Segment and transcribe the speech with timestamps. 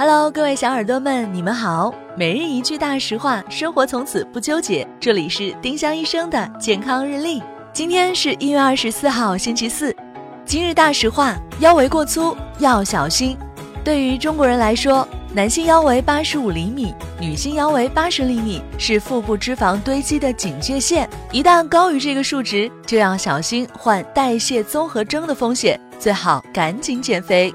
[0.00, 1.92] Hello，各位小耳朵们，你们好。
[2.16, 4.88] 每日一句大实话，生活从此不纠结。
[4.98, 7.42] 这里是丁香医生的健康日历。
[7.70, 9.94] 今天是一月二十四号，星期四。
[10.46, 13.36] 今日大实话：腰围过粗要小心。
[13.84, 21.06] 对于中国人来说，男性腰围八十五厘米，女性腰围八十厘米是腹部脂肪堆积的警戒线。
[21.30, 27.54] 一旦高于这个数值，就要小心患代谢综合征的风险，最好赶紧减肥。